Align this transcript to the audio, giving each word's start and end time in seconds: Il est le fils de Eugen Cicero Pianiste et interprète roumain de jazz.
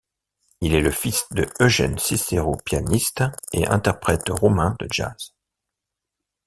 Il 0.61 0.73
est 0.73 0.81
le 0.81 0.89
fils 0.89 1.27
de 1.29 1.45
Eugen 1.59 1.99
Cicero 1.99 2.57
Pianiste 2.65 3.23
et 3.53 3.67
interprète 3.67 4.29
roumain 4.29 4.75
de 4.79 4.87
jazz. 4.89 5.35